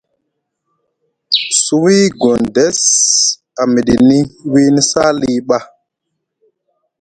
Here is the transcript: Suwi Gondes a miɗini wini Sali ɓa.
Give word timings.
Suwi 1.61 1.97
Gondes 2.21 2.79
a 3.59 3.63
miɗini 3.73 4.17
wini 4.51 4.81
Sali 4.91 5.29
ɓa. 5.47 5.57